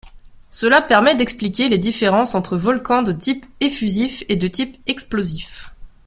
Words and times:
Cela 0.49 0.81
permet 0.81 1.13
d'expliquer 1.13 1.69
les 1.69 1.77
différences 1.77 2.33
entre 2.33 2.57
volcans 2.57 3.03
de 3.03 3.11
type 3.11 3.45
effusif 3.59 4.23
et 4.29 4.35
de 4.35 4.47
type 4.47 4.77
explosif. 4.87 5.75